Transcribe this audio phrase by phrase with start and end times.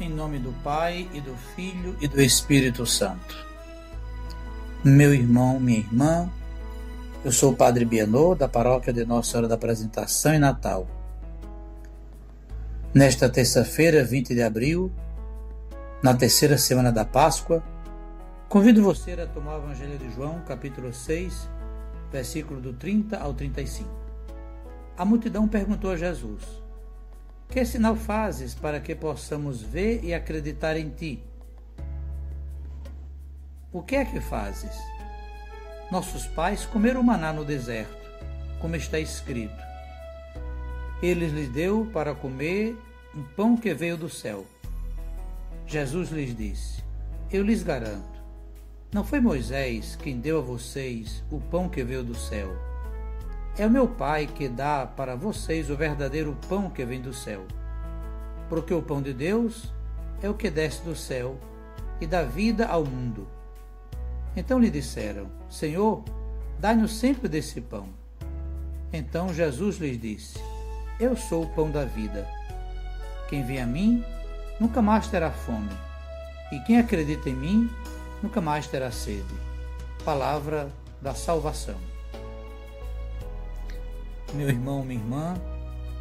[0.00, 3.46] Em nome do Pai e do Filho e do Espírito Santo.
[4.82, 6.28] Meu irmão, minha irmã,
[7.24, 10.88] eu sou o Padre Bienô, da paróquia de Nossa Senhora da Apresentação em Natal.
[12.92, 14.92] Nesta terça-feira, 20 de abril,
[16.02, 17.62] na terceira semana da Páscoa,
[18.48, 21.48] convido você a tomar o Evangelho de João, capítulo 6,
[22.10, 23.88] versículo do 30 ao 35.
[24.98, 26.63] A multidão perguntou a Jesus:
[27.48, 31.22] que sinal fazes para que possamos ver e acreditar em ti?
[33.72, 34.76] O que é que fazes?
[35.90, 37.96] Nossos pais comeram maná no deserto,
[38.60, 39.62] como está escrito.
[41.02, 42.76] Ele lhes deu para comer
[43.14, 44.46] um pão que veio do céu.
[45.66, 46.82] Jesus lhes disse:
[47.30, 48.22] Eu lhes garanto,
[48.92, 52.73] não foi Moisés quem deu a vocês o pão que veio do céu
[53.56, 57.46] é o meu Pai que dá para vocês o verdadeiro pão que vem do céu.
[58.48, 59.72] Porque o pão de Deus
[60.20, 61.38] é o que desce do céu
[62.00, 63.28] e dá vida ao mundo.
[64.36, 66.02] Então lhe disseram: Senhor,
[66.58, 67.88] dai-nos sempre desse pão.
[68.92, 70.38] Então Jesus lhes disse:
[70.98, 72.28] Eu sou o pão da vida.
[73.28, 74.04] Quem vem a mim
[74.58, 75.72] nunca mais terá fome,
[76.50, 77.70] e quem acredita em mim
[78.20, 79.34] nunca mais terá sede.
[80.04, 80.68] Palavra
[81.00, 81.93] da salvação
[84.34, 85.34] meu irmão, minha irmã,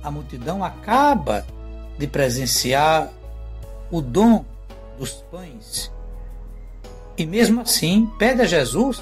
[0.04, 1.46] a multidão acaba
[1.98, 3.10] de presenciar
[3.92, 4.44] o dom
[4.98, 5.92] dos pães
[7.18, 9.02] e mesmo assim pede a Jesus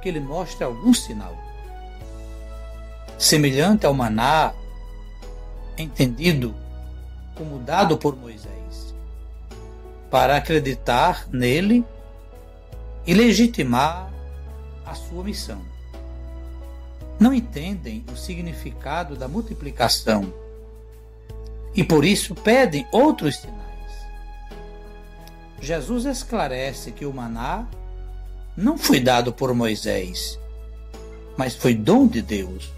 [0.00, 1.34] que ele mostre algum sinal.
[3.18, 4.52] Semelhante ao maná,
[5.78, 6.54] entendido
[7.34, 8.94] como dado por Moisés,
[10.10, 11.84] para acreditar nele
[13.06, 14.12] e legitimar
[14.86, 15.60] a sua missão
[17.18, 20.32] não entendem o significado da multiplicação
[21.74, 23.64] e por isso pedem outros sinais.
[25.60, 27.66] Jesus esclarece que o maná
[28.56, 30.38] não foi dado por Moisés,
[31.36, 32.72] mas foi dom de Deus.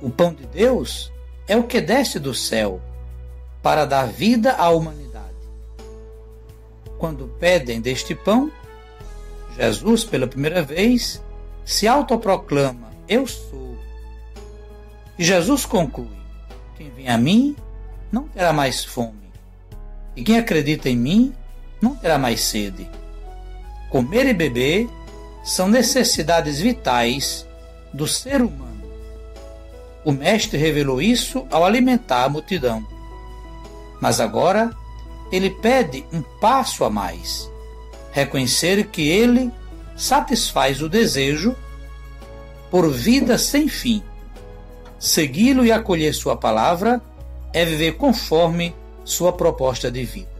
[0.00, 1.12] O pão de Deus
[1.46, 2.80] é o que desce do céu
[3.62, 5.22] para dar vida à humanidade.
[6.98, 8.50] Quando pedem deste pão,
[9.56, 11.22] Jesus, pela primeira vez,
[11.64, 13.76] se autoproclama eu sou.
[15.18, 16.08] E Jesus conclui:
[16.76, 17.54] Quem vem a mim
[18.10, 19.30] não terá mais fome,
[20.16, 21.34] e quem acredita em mim
[21.80, 22.88] não terá mais sede.
[23.90, 24.88] Comer e beber
[25.44, 27.46] são necessidades vitais
[27.92, 28.72] do ser humano.
[30.04, 32.86] O Mestre revelou isso ao alimentar a multidão.
[34.00, 34.74] Mas agora
[35.30, 37.50] ele pede um passo a mais:
[38.12, 39.52] reconhecer que ele
[39.96, 41.54] satisfaz o desejo
[42.72, 44.02] por vida sem fim.
[44.98, 47.02] Segui-lo e acolher sua palavra
[47.52, 48.74] é viver conforme
[49.04, 50.32] sua proposta de vida.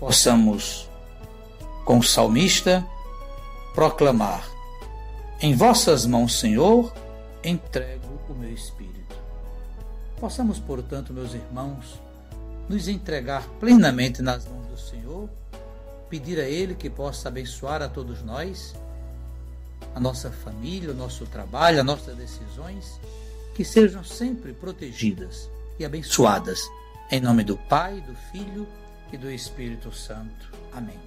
[0.00, 0.88] Possamos,
[1.84, 2.82] com o salmista,
[3.74, 4.48] proclamar:
[5.38, 6.90] Em vossas mãos, Senhor,
[7.44, 9.14] entrego o meu espírito.
[10.18, 12.00] Possamos, portanto, meus irmãos,
[12.70, 15.28] nos entregar plenamente nas mãos do Senhor,
[16.08, 18.74] pedir a Ele que possa abençoar a todos nós
[19.94, 23.00] a nossa família, o nosso trabalho, as nossas decisões,
[23.54, 25.48] que sejam sempre protegidas
[25.78, 26.62] e abençoadas.
[27.10, 28.66] Em nome do Pai, do Filho
[29.12, 30.50] e do Espírito Santo.
[30.72, 30.98] Amém.